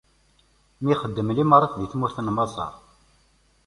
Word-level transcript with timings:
Mi 0.81 0.87
yexdem 0.91 1.29
limaṛat 1.37 1.73
di 1.79 1.87
tmurt 1.91 2.17
n 2.21 2.27
Maṣer. 2.35 2.73